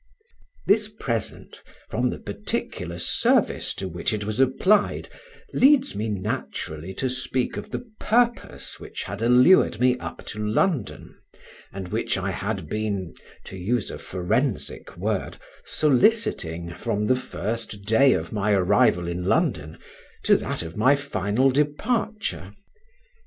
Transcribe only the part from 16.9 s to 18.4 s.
the first day of